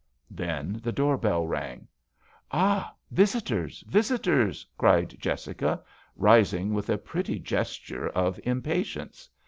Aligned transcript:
Then 0.31 0.81
the 0.83 0.91
door 0.91 1.15
bell 1.15 1.45
rang." 1.45 1.87
Ah! 2.51 2.95
visitors, 3.11 3.83
visitors," 3.87 4.65
cried 4.75 5.11
Jessica, 5.19 5.79
rising 6.15 6.73
with 6.73 6.89
a 6.89 6.97
pretty 6.97 7.37
gesture 7.37 8.09
of 8.09 8.39
impatience. 8.41 9.29